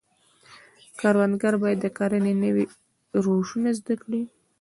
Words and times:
کروندګر 0.99 1.53
باید 1.63 1.79
د 1.81 1.85
کرنې 1.97 2.33
نوي 2.43 2.65
روشونه 3.23 3.69
زده 3.79 3.95
کړي. 4.03 4.21